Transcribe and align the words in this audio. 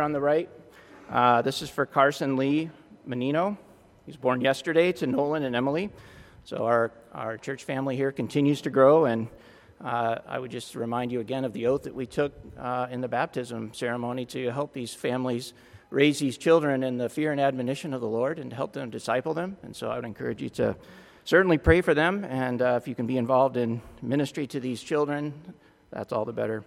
on 0.00 0.12
the 0.12 0.20
right. 0.20 0.48
Uh, 1.10 1.42
this 1.42 1.62
is 1.62 1.70
for 1.70 1.86
Carson 1.86 2.36
Lee 2.36 2.70
Menino. 3.06 3.58
He 4.04 4.10
was 4.10 4.16
born 4.16 4.40
yesterday 4.40 4.92
to 4.92 5.06
Nolan 5.06 5.42
and 5.44 5.56
Emily. 5.56 5.90
So 6.44 6.64
our, 6.64 6.92
our 7.12 7.36
church 7.36 7.64
family 7.64 7.96
here 7.96 8.12
continues 8.12 8.62
to 8.62 8.70
grow, 8.70 9.04
and 9.04 9.28
uh, 9.84 10.16
I 10.26 10.38
would 10.38 10.50
just 10.50 10.74
remind 10.74 11.12
you 11.12 11.20
again 11.20 11.44
of 11.44 11.52
the 11.52 11.66
oath 11.66 11.82
that 11.82 11.94
we 11.94 12.06
took 12.06 12.32
uh, 12.58 12.86
in 12.90 13.00
the 13.00 13.08
baptism 13.08 13.72
ceremony 13.74 14.24
to 14.26 14.50
help 14.50 14.72
these 14.72 14.94
families 14.94 15.52
raise 15.90 16.18
these 16.18 16.38
children 16.38 16.82
in 16.82 16.98
the 16.98 17.08
fear 17.08 17.32
and 17.32 17.40
admonition 17.40 17.94
of 17.94 18.00
the 18.00 18.08
Lord 18.08 18.38
and 18.38 18.52
help 18.52 18.72
them 18.72 18.90
disciple 18.90 19.34
them. 19.34 19.56
And 19.62 19.74
so 19.74 19.90
I 19.90 19.96
would 19.96 20.04
encourage 20.04 20.42
you 20.42 20.48
to 20.50 20.76
certainly 21.24 21.58
pray 21.58 21.80
for 21.80 21.94
them, 21.94 22.24
and 22.24 22.62
uh, 22.62 22.78
if 22.80 22.88
you 22.88 22.94
can 22.94 23.06
be 23.06 23.16
involved 23.16 23.56
in 23.56 23.82
ministry 24.02 24.46
to 24.46 24.60
these 24.60 24.82
children, 24.82 25.34
that's 25.90 26.12
all 26.12 26.24
the 26.24 26.32
better. 26.32 26.64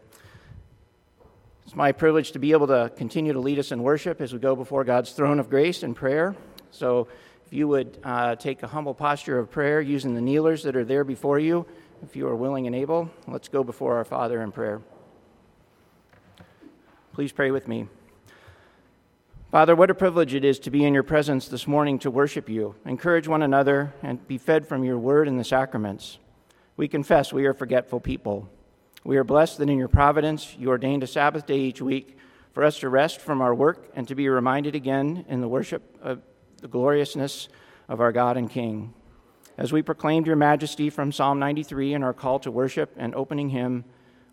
It's 1.71 1.75
my 1.77 1.93
privilege 1.93 2.33
to 2.33 2.39
be 2.39 2.51
able 2.51 2.67
to 2.67 2.91
continue 2.97 3.31
to 3.31 3.39
lead 3.39 3.57
us 3.57 3.71
in 3.71 3.81
worship 3.81 4.20
as 4.20 4.33
we 4.33 4.39
go 4.39 4.57
before 4.57 4.83
God's 4.83 5.13
throne 5.13 5.39
of 5.39 5.49
grace 5.49 5.84
in 5.84 5.93
prayer. 5.93 6.35
So, 6.70 7.07
if 7.45 7.53
you 7.53 7.66
would 7.70 7.98
uh, 8.03 8.35
take 8.35 8.62
a 8.62 8.67
humble 8.67 8.93
posture 8.93 9.39
of 9.39 9.49
prayer 9.49 9.79
using 9.79 10.13
the 10.13 10.20
kneelers 10.20 10.63
that 10.63 10.76
are 10.76 10.84
there 10.84 11.05
before 11.05 11.39
you, 11.39 11.65
if 12.03 12.13
you 12.13 12.27
are 12.27 12.35
willing 12.35 12.67
and 12.67 12.76
able, 12.76 13.09
let's 13.26 13.48
go 13.48 13.63
before 13.63 13.95
our 13.95 14.03
Father 14.03 14.41
in 14.41 14.52
prayer. 14.52 14.81
Please 17.13 17.31
pray 17.31 17.52
with 17.52 17.70
me. 17.70 17.88
Father, 19.49 19.73
what 19.73 19.90
a 19.90 19.95
privilege 19.95 20.34
it 20.34 20.43
is 20.43 20.59
to 20.59 20.71
be 20.71 20.84
in 20.84 20.93
your 20.93 21.03
presence 21.03 21.48
this 21.48 21.70
morning 21.70 21.99
to 21.99 22.12
worship 22.12 22.49
you, 22.49 22.76
encourage 22.85 23.29
one 23.29 23.43
another, 23.43 23.93
and 24.03 24.27
be 24.27 24.38
fed 24.38 24.67
from 24.67 24.84
your 24.84 24.98
word 24.98 25.26
and 25.26 25.40
the 25.40 25.45
sacraments. 25.45 26.20
We 26.76 26.90
confess 26.90 27.31
we 27.31 27.45
are 27.45 27.53
forgetful 27.53 28.01
people. 28.01 28.49
We 29.04 29.18
are 29.18 29.23
blessed 29.23 29.58
that 29.58 29.70
in 29.70 29.80
your 29.80 29.88
providence 29.88 30.55
you 30.60 30.70
ordained 30.70 31.02
a 31.02 31.08
Sabbath 31.08 31.48
day 31.48 31.58
each 31.58 31.82
week 31.82 32.18
for 32.54 32.64
us 32.64 32.80
to 32.80 32.90
rest 32.90 33.20
from 33.20 33.41
our 33.41 33.55
work 33.55 33.90
and 33.96 34.08
to 34.08 34.14
be 34.14 34.30
reminded 34.30 34.76
again 34.76 35.26
in 35.27 35.41
the 35.41 35.48
worship 35.48 35.98
of 36.04 36.22
the 36.62 36.68
gloriousness 36.68 37.49
of 37.90 37.99
our 37.99 38.12
God 38.12 38.38
and 38.38 38.48
King. 38.48 38.93
As 39.58 39.74
we 39.74 39.82
proclaimed 39.82 40.27
your 40.27 40.35
majesty 40.35 40.91
from 40.91 41.12
Psalm 41.12 41.40
93 41.40 41.96
in 41.96 42.04
our 42.04 42.13
call 42.13 42.38
to 42.40 42.52
worship 42.52 42.93
and 42.96 43.16
opening 43.16 43.49
hymn, 43.49 43.85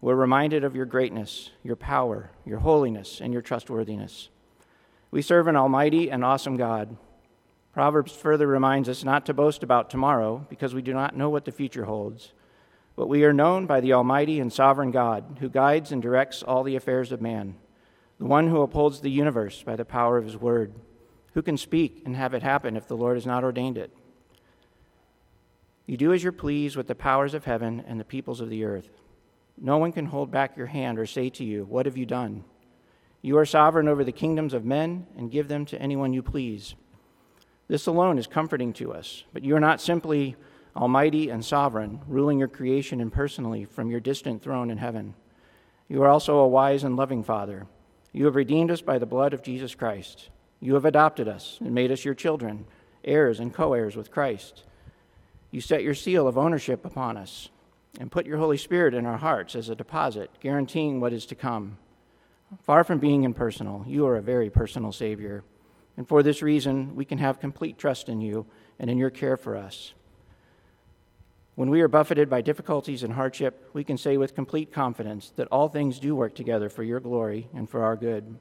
we're 0.03 0.15
reminded 0.15 0.65
of 0.65 0.77
your 0.77 0.85
greatness, 0.85 1.51
your 1.63 1.75
power, 1.75 2.31
your 2.45 2.59
holiness, 2.59 3.23
and 3.23 3.33
your 3.33 3.43
trustworthiness. 3.43 4.29
We 5.11 5.23
serve 5.23 5.47
an 5.47 5.57
almighty 5.57 6.11
and 6.11 6.23
awesome 6.23 6.59
God. 6.59 6.97
Proverbs 7.73 8.13
further 8.13 8.47
reminds 8.47 8.89
us 8.89 9.03
not 9.03 9.25
to 9.27 9.35
boast 9.35 9.63
about 9.63 9.89
tomorrow 9.89 10.47
because 10.51 10.75
we 10.75 10.83
do 10.83 10.93
not 10.93 11.17
know 11.17 11.31
what 11.31 11.47
the 11.47 11.53
future 11.53 11.87
holds. 11.87 12.33
But 12.99 13.09
we 13.09 13.23
are 13.23 13.33
known 13.33 13.67
by 13.67 13.81
the 13.81 13.93
Almighty 13.93 14.41
and 14.41 14.53
Sovereign 14.53 14.91
God, 14.91 15.37
who 15.39 15.49
guides 15.49 15.93
and 15.93 16.03
directs 16.03 16.43
all 16.43 16.65
the 16.65 16.75
affairs 16.75 17.13
of 17.13 17.23
man, 17.23 17.55
the 18.19 18.27
one 18.27 18.49
who 18.49 18.61
upholds 18.61 19.01
the 19.01 19.09
universe 19.09 19.63
by 19.63 19.77
the 19.77 19.85
power 19.85 20.19
of 20.19 20.25
his 20.25 20.37
word, 20.37 20.75
who 21.35 21.41
can 21.41 21.57
speak 21.57 22.03
and 22.05 22.17
have 22.17 22.35
it 22.35 22.43
happen 22.43 22.77
if 22.77 22.89
the 22.89 22.97
Lord 22.97 23.17
has 23.17 23.25
not 23.25 23.45
ordained 23.45 23.79
it. 23.79 23.97
You 25.87 25.97
do 25.97 26.13
as 26.13 26.25
you 26.25 26.33
please 26.33 26.77
with 26.77 26.89
the 26.89 26.97
powers 26.97 27.35
of 27.35 27.45
heaven 27.45 27.85
and 27.87 28.01
the 28.01 28.05
peoples 28.05 28.41
of 28.41 28.51
the 28.51 28.65
earth. 28.65 28.91
No 29.57 29.79
one 29.79 29.93
can 29.93 30.07
hold 30.07 30.33
back 30.33 30.57
your 30.57 30.67
hand 30.67 30.99
or 30.99 31.07
say 31.07 31.31
to 31.31 31.45
you, 31.45 31.67
What 31.67 31.87
have 31.87 31.97
you 31.97 32.05
done? 32.05 32.43
You 33.23 33.39
are 33.39 33.47
sovereign 33.47 33.87
over 33.87 34.03
the 34.03 34.11
kingdoms 34.11 34.55
of 34.55 34.65
men 34.65 35.07
and 35.17 35.31
give 35.31 35.47
them 35.47 35.67
to 35.67 35.81
anyone 35.81 36.13
you 36.13 36.25
please. 36.25 36.75
This 37.69 37.87
alone 37.87 38.19
is 38.19 38.27
comforting 38.27 38.73
to 38.73 38.93
us, 38.93 39.23
but 39.33 39.45
you 39.45 39.55
are 39.55 39.61
not 39.61 39.81
simply 39.81 40.35
almighty 40.77 41.29
and 41.29 41.45
sovereign, 41.45 42.01
ruling 42.07 42.39
your 42.39 42.49
creation 42.49 43.01
impersonally 43.01 43.65
from 43.65 43.91
your 43.91 44.01
distant 44.01 44.43
throne 44.43 44.71
in 44.71 44.79
heaven. 44.79 45.15
You 45.89 46.03
are 46.03 46.09
also 46.09 46.39
a 46.39 46.49
wise 46.49 46.85
and 46.85 46.97
loving 46.97 47.23
Father. 47.23 47.67
You 48.13 48.27
have 48.27 48.37
redeemed 48.37 48.71
us 48.71 48.83
by 48.83 48.99
the 48.99 49.07
blood 49.07 49.33
of 49.33 49.43
Jesus 49.43 49.75
Christ. 49.75 50.31
You 50.61 50.75
have 50.75 50.85
adopted 50.85 51.29
us 51.29 51.59
and 51.61 51.75
made 51.75 51.93
us 51.93 52.05
your 52.05 52.15
children, 52.15 52.67
heirs 53.05 53.41
and 53.41 53.53
co 53.55 53.73
heirs 53.73 53.97
with 53.97 54.11
Christ. 54.11 54.65
You 55.51 55.61
set 55.61 55.83
your 55.83 55.95
seal 55.95 56.29
of 56.29 56.37
ownership 56.37 56.85
upon 56.85 57.17
us 57.17 57.49
and 57.99 58.13
put 58.13 58.27
your 58.27 58.39
Holy 58.39 58.59
Spirit 58.59 58.95
in 58.95 59.07
our 59.07 59.17
hearts 59.17 59.57
as 59.57 59.69
a 59.69 59.75
deposit, 59.75 60.31
guaranteeing 60.41 61.01
what 61.01 61.13
is 61.13 61.27
to 61.27 61.35
come. 61.35 61.79
Far 62.63 62.85
from 62.85 62.99
being 62.99 63.25
impersonal, 63.25 63.85
you 63.87 64.07
are 64.07 64.17
a 64.17 64.23
very 64.23 64.51
personal 64.51 64.93
Savior. 64.93 65.45
And 65.97 66.07
for 66.07 66.23
this 66.23 66.43
reason, 66.43 66.95
we 66.95 67.05
can 67.05 67.19
have 67.19 67.41
complete 67.41 67.79
trust 67.79 68.09
in 68.09 68.21
you 68.21 68.47
and 68.79 68.91
in 68.91 68.99
your 68.99 69.11
care 69.11 69.37
for 69.37 69.57
us. 69.57 69.95
When 71.59 71.71
we 71.71 71.81
are 71.81 71.89
buffeted 71.89 72.31
by 72.31 72.41
difficulties 72.41 73.03
and 73.03 73.15
hardship, 73.15 73.69
we 73.73 73.83
can 73.83 73.99
say 73.99 74.17
with 74.17 74.37
complete 74.37 74.73
confidence 74.73 75.33
that 75.35 75.49
all 75.51 75.69
things 75.69 75.99
do 75.99 76.15
work 76.15 76.37
together 76.37 76.69
for 76.69 76.85
your 76.85 77.01
glory 77.01 77.49
and 77.53 77.69
for 77.69 77.83
our 77.83 77.97
good. 77.97 78.39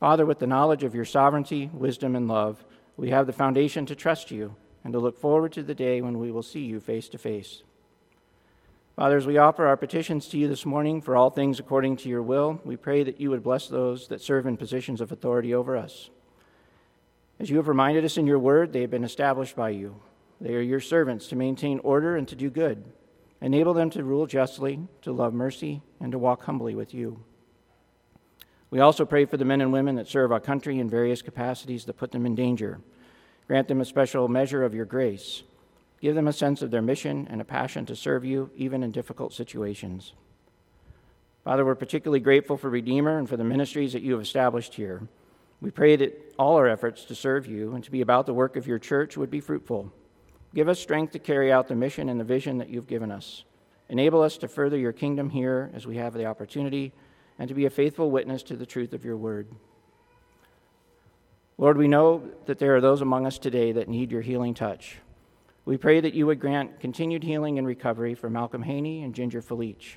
Father, 0.00 0.26
with 0.26 0.40
the 0.40 0.46
knowledge 0.48 0.82
of 0.82 0.96
your 0.96 1.04
sovereignty, 1.04 1.70
wisdom, 1.72 2.16
and 2.16 2.26
love, 2.26 2.64
we 2.96 3.10
have 3.10 3.28
the 3.28 3.32
foundation 3.32 3.86
to 3.86 3.94
trust 3.94 4.32
you 4.32 4.56
and 4.82 4.92
to 4.92 4.98
look 4.98 5.16
forward 5.16 5.52
to 5.52 5.62
the 5.62 5.76
day 5.76 6.00
when 6.00 6.18
we 6.18 6.32
will 6.32 6.42
see 6.42 6.64
you 6.64 6.80
face 6.80 7.08
to 7.10 7.18
face. 7.18 7.62
Father, 8.96 9.16
as 9.16 9.28
we 9.28 9.38
offer 9.38 9.68
our 9.68 9.76
petitions 9.76 10.26
to 10.26 10.36
you 10.36 10.48
this 10.48 10.66
morning 10.66 11.00
for 11.00 11.14
all 11.14 11.30
things 11.30 11.60
according 11.60 11.98
to 11.98 12.08
your 12.08 12.20
will, 12.20 12.60
we 12.64 12.74
pray 12.74 13.04
that 13.04 13.20
you 13.20 13.30
would 13.30 13.44
bless 13.44 13.68
those 13.68 14.08
that 14.08 14.20
serve 14.20 14.44
in 14.44 14.56
positions 14.56 15.00
of 15.00 15.12
authority 15.12 15.54
over 15.54 15.76
us. 15.76 16.10
As 17.38 17.48
you 17.48 17.58
have 17.58 17.68
reminded 17.68 18.04
us 18.04 18.16
in 18.16 18.26
your 18.26 18.40
word, 18.40 18.72
they 18.72 18.80
have 18.80 18.90
been 18.90 19.04
established 19.04 19.54
by 19.54 19.68
you. 19.68 20.00
They 20.44 20.54
are 20.56 20.60
your 20.60 20.80
servants 20.80 21.28
to 21.28 21.36
maintain 21.36 21.78
order 21.78 22.16
and 22.16 22.28
to 22.28 22.36
do 22.36 22.50
good. 22.50 22.84
Enable 23.40 23.72
them 23.72 23.88
to 23.88 24.04
rule 24.04 24.26
justly, 24.26 24.78
to 25.00 25.10
love 25.10 25.32
mercy, 25.32 25.80
and 26.00 26.12
to 26.12 26.18
walk 26.18 26.44
humbly 26.44 26.74
with 26.74 26.92
you. 26.92 27.24
We 28.68 28.78
also 28.78 29.06
pray 29.06 29.24
for 29.24 29.38
the 29.38 29.46
men 29.46 29.62
and 29.62 29.72
women 29.72 29.94
that 29.94 30.06
serve 30.06 30.30
our 30.30 30.40
country 30.40 30.78
in 30.78 30.90
various 30.90 31.22
capacities 31.22 31.86
that 31.86 31.96
put 31.96 32.12
them 32.12 32.26
in 32.26 32.34
danger. 32.34 32.82
Grant 33.46 33.68
them 33.68 33.80
a 33.80 33.86
special 33.86 34.28
measure 34.28 34.62
of 34.62 34.74
your 34.74 34.84
grace. 34.84 35.44
Give 36.02 36.14
them 36.14 36.28
a 36.28 36.32
sense 36.32 36.60
of 36.60 36.70
their 36.70 36.82
mission 36.82 37.26
and 37.30 37.40
a 37.40 37.44
passion 37.44 37.86
to 37.86 37.96
serve 37.96 38.22
you, 38.22 38.50
even 38.54 38.82
in 38.82 38.92
difficult 38.92 39.32
situations. 39.32 40.12
Father, 41.42 41.64
we're 41.64 41.74
particularly 41.74 42.20
grateful 42.20 42.58
for 42.58 42.68
Redeemer 42.68 43.16
and 43.16 43.26
for 43.26 43.38
the 43.38 43.44
ministries 43.44 43.94
that 43.94 44.02
you 44.02 44.12
have 44.12 44.22
established 44.22 44.74
here. 44.74 45.08
We 45.62 45.70
pray 45.70 45.96
that 45.96 46.34
all 46.38 46.56
our 46.56 46.68
efforts 46.68 47.06
to 47.06 47.14
serve 47.14 47.46
you 47.46 47.74
and 47.74 47.82
to 47.82 47.90
be 47.90 48.02
about 48.02 48.26
the 48.26 48.34
work 48.34 48.56
of 48.56 48.66
your 48.66 48.78
church 48.78 49.16
would 49.16 49.30
be 49.30 49.40
fruitful. 49.40 49.90
Give 50.54 50.68
us 50.68 50.78
strength 50.78 51.12
to 51.12 51.18
carry 51.18 51.50
out 51.50 51.66
the 51.66 51.74
mission 51.74 52.08
and 52.08 52.18
the 52.18 52.24
vision 52.24 52.58
that 52.58 52.70
you've 52.70 52.86
given 52.86 53.10
us. 53.10 53.44
Enable 53.88 54.22
us 54.22 54.38
to 54.38 54.48
further 54.48 54.78
your 54.78 54.92
kingdom 54.92 55.30
here 55.30 55.70
as 55.74 55.86
we 55.86 55.96
have 55.96 56.14
the 56.14 56.26
opportunity 56.26 56.92
and 57.38 57.48
to 57.48 57.54
be 57.54 57.66
a 57.66 57.70
faithful 57.70 58.10
witness 58.10 58.44
to 58.44 58.56
the 58.56 58.64
truth 58.64 58.92
of 58.92 59.04
your 59.04 59.16
word. 59.16 59.48
Lord, 61.58 61.76
we 61.76 61.88
know 61.88 62.22
that 62.46 62.58
there 62.58 62.76
are 62.76 62.80
those 62.80 63.00
among 63.00 63.26
us 63.26 63.38
today 63.38 63.72
that 63.72 63.88
need 63.88 64.12
your 64.12 64.22
healing 64.22 64.54
touch. 64.54 64.98
We 65.64 65.76
pray 65.76 66.00
that 66.00 66.14
you 66.14 66.26
would 66.26 66.40
grant 66.40 66.78
continued 66.78 67.24
healing 67.24 67.58
and 67.58 67.66
recovery 67.66 68.14
for 68.14 68.30
Malcolm 68.30 68.62
Haney 68.62 69.02
and 69.02 69.14
Ginger 69.14 69.42
Felich. 69.42 69.96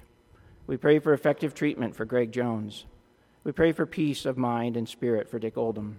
We 0.65 0.77
pray 0.77 0.99
for 0.99 1.13
effective 1.13 1.53
treatment 1.53 1.95
for 1.95 2.05
Greg 2.05 2.31
Jones. 2.31 2.85
We 3.43 3.51
pray 3.51 3.71
for 3.71 3.85
peace 3.85 4.25
of 4.25 4.37
mind 4.37 4.75
and 4.75 4.89
spirit 4.89 5.29
for 5.29 5.39
Dick 5.39 5.57
Oldham. 5.57 5.97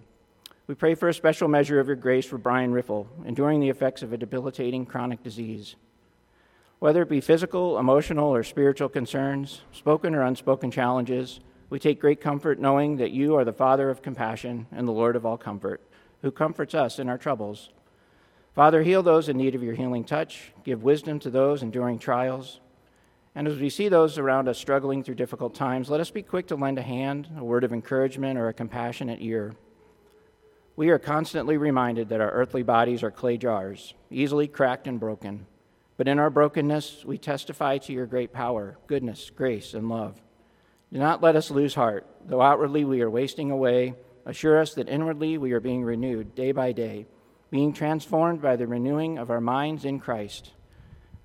We 0.69 0.75
pray 0.75 0.95
for 0.95 1.09
a 1.09 1.15
special 1.15 1.49
measure 1.49 1.81
of 1.81 1.87
your 1.87 1.97
grace 1.97 2.27
for 2.27 2.37
Brian 2.37 2.73
Riffle, 2.73 3.09
enduring 3.25 3.61
the 3.61 3.71
effects 3.71 4.03
of 4.03 4.13
a 4.13 4.19
debilitating 4.19 4.85
chronic 4.85 5.23
disease. 5.23 5.77
Whether 6.79 7.01
it 7.01 7.09
be 7.09 7.23
physical, 7.23 7.79
emotional, 7.79 8.29
or 8.29 8.43
spiritual 8.43 8.91
concerns, 8.91 9.63
spoken 9.73 10.15
or 10.15 10.21
unspoken 10.21 10.71
challenges, 10.71 11.41
we 11.71 11.79
take 11.79 11.99
great 11.99 12.21
comfort 12.21 12.59
knowing 12.59 12.99
that 12.99 13.13
you 13.13 13.35
are 13.35 13.47
the 13.47 13.53
Father 13.55 13.89
of 13.89 14.03
compassion 14.03 14.67
and 14.71 14.87
the 14.87 14.93
Lord 14.93 15.17
of 15.17 15.25
all 15.25 15.39
comfort, 15.39 15.81
who 16.21 16.31
comforts 16.31 16.75
us 16.75 16.99
in 16.99 17.09
our 17.09 17.17
troubles. 17.17 17.71
Father, 18.55 18.83
heal 18.83 19.03
those 19.03 19.31
in 19.31 19.39
need 19.39 19.55
of 19.55 19.63
your 19.63 19.75
healing 19.75 20.05
touch, 20.05 20.53
give 20.65 20.83
wisdom 20.83 21.19
to 21.21 21.31
those 21.31 21.63
enduring 21.63 21.99
trials. 21.99 22.61
And 23.35 23.49
as 23.49 23.59
we 23.59 23.71
see 23.71 23.89
those 23.89 24.19
around 24.19 24.49
us 24.49 24.59
struggling 24.59 25.03
through 25.03 25.15
difficult 25.15 25.55
times, 25.55 25.89
let 25.89 26.01
us 26.01 26.11
be 26.11 26.23
quick 26.23 26.47
to 26.49 26.57
lend 26.57 26.77
a 26.77 26.83
hand, 26.83 27.31
a 27.39 27.43
word 27.43 27.65
of 27.65 27.73
encouragement, 27.73 28.39
or 28.39 28.49
a 28.49 28.53
compassionate 28.53 29.23
ear. 29.23 29.55
We 30.79 30.91
are 30.91 31.01
constantly 31.01 31.57
reminded 31.57 32.11
that 32.11 32.21
our 32.21 32.31
earthly 32.31 32.63
bodies 32.63 33.03
are 33.03 33.11
clay 33.11 33.37
jars, 33.37 33.95
easily 34.13 34.47
cracked 34.47 34.87
and 34.87 35.01
broken. 35.01 35.49
But 35.97 36.07
in 36.07 36.21
our 36.21 36.31
brokenness, 36.31 37.05
we 37.05 37.19
testify 37.19 37.79
to 37.79 37.93
your 37.93 38.07
great 38.07 38.33
power, 38.33 38.79
goodness, 38.87 39.29
grace, 39.29 39.75
and 39.75 39.89
love. 39.89 40.23
Do 40.93 41.01
not 41.01 41.21
let 41.21 41.35
us 41.35 41.51
lose 41.51 41.75
heart. 41.75 42.07
Though 42.25 42.41
outwardly 42.41 42.85
we 42.85 43.01
are 43.01 43.11
wasting 43.11 43.51
away, 43.51 43.97
assure 44.25 44.61
us 44.61 44.75
that 44.75 44.89
inwardly 44.89 45.37
we 45.37 45.51
are 45.51 45.59
being 45.59 45.83
renewed 45.83 46.37
day 46.37 46.53
by 46.53 46.71
day, 46.71 47.07
being 47.51 47.73
transformed 47.73 48.41
by 48.41 48.55
the 48.55 48.69
renewing 48.69 49.19
of 49.19 49.31
our 49.31 49.41
minds 49.41 49.85
in 49.85 49.99
Christ. 49.99 50.53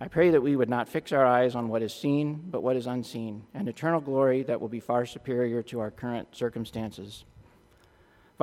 I 0.01 0.07
pray 0.07 0.31
that 0.31 0.41
we 0.41 0.55
would 0.55 0.67
not 0.67 0.89
fix 0.89 1.11
our 1.11 1.27
eyes 1.27 1.53
on 1.53 1.67
what 1.67 1.83
is 1.83 1.93
seen, 1.93 2.41
but 2.49 2.63
what 2.63 2.75
is 2.75 2.87
unseen, 2.87 3.43
an 3.53 3.67
eternal 3.67 4.01
glory 4.01 4.41
that 4.41 4.59
will 4.59 4.67
be 4.67 4.79
far 4.79 5.05
superior 5.05 5.61
to 5.61 5.79
our 5.79 5.91
current 5.91 6.29
circumstances. 6.31 7.23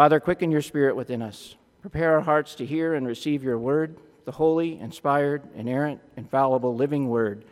Father, 0.00 0.18
quicken 0.18 0.50
your 0.50 0.62
spirit 0.62 0.96
within 0.96 1.20
us. 1.20 1.56
Prepare 1.82 2.14
our 2.14 2.22
hearts 2.22 2.54
to 2.54 2.64
hear 2.64 2.94
and 2.94 3.06
receive 3.06 3.44
your 3.44 3.58
word, 3.58 3.98
the 4.24 4.32
holy, 4.32 4.80
inspired, 4.80 5.42
inerrant, 5.54 6.00
infallible, 6.16 6.74
living 6.74 7.10
word, 7.10 7.44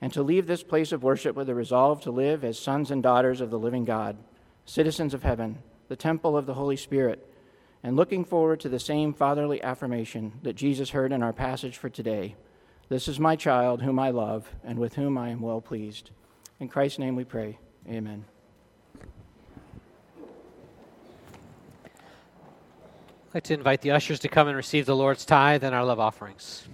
and 0.00 0.12
to 0.12 0.20
leave 0.20 0.48
this 0.48 0.64
place 0.64 0.90
of 0.90 1.04
worship 1.04 1.36
with 1.36 1.48
a 1.48 1.54
resolve 1.54 2.00
to 2.00 2.10
live 2.10 2.42
as 2.42 2.58
sons 2.58 2.90
and 2.90 3.04
daughters 3.04 3.40
of 3.40 3.50
the 3.50 3.58
living 3.58 3.84
God, 3.84 4.16
citizens 4.64 5.14
of 5.14 5.22
heaven, 5.22 5.62
the 5.86 5.94
temple 5.94 6.36
of 6.36 6.46
the 6.46 6.54
Holy 6.54 6.76
Spirit, 6.76 7.24
and 7.84 7.94
looking 7.94 8.24
forward 8.24 8.58
to 8.58 8.68
the 8.68 8.80
same 8.80 9.14
fatherly 9.14 9.62
affirmation 9.62 10.32
that 10.42 10.56
Jesus 10.56 10.90
heard 10.90 11.12
in 11.12 11.22
our 11.22 11.32
passage 11.32 11.76
for 11.76 11.88
today. 11.88 12.34
This 12.88 13.06
is 13.06 13.20
my 13.20 13.36
child 13.36 13.80
whom 13.80 14.00
I 14.00 14.10
love 14.10 14.48
and 14.64 14.80
with 14.80 14.96
whom 14.96 15.16
I 15.16 15.28
am 15.28 15.40
well 15.40 15.60
pleased. 15.60 16.10
In 16.58 16.66
Christ's 16.66 16.98
name 16.98 17.14
we 17.14 17.22
pray. 17.22 17.60
Amen. 17.88 18.24
I'd 23.32 23.36
like 23.36 23.44
to 23.44 23.54
invite 23.54 23.80
the 23.80 23.92
ushers 23.92 24.20
to 24.20 24.28
come 24.28 24.48
and 24.48 24.56
receive 24.58 24.84
the 24.84 24.94
Lord's 24.94 25.24
tithe 25.24 25.64
and 25.64 25.74
our 25.74 25.86
love 25.86 25.98
offerings. 25.98 26.68